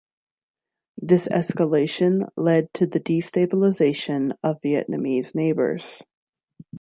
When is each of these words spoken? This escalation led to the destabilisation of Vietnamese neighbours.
This 0.97 1.27
escalation 1.27 2.27
led 2.35 2.73
to 2.73 2.87
the 2.87 2.99
destabilisation 2.99 4.33
of 4.41 4.59
Vietnamese 4.61 5.35
neighbours. 5.35 6.01